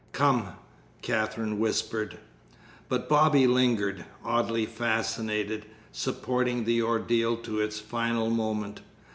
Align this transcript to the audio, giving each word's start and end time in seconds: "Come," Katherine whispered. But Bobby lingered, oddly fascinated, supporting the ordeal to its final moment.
"Come," 0.13 0.53
Katherine 1.03 1.59
whispered. 1.59 2.17
But 2.89 3.07
Bobby 3.07 3.45
lingered, 3.45 4.03
oddly 4.25 4.65
fascinated, 4.65 5.67
supporting 5.91 6.63
the 6.63 6.81
ordeal 6.81 7.37
to 7.43 7.59
its 7.59 7.79
final 7.79 8.31
moment. 8.31 8.81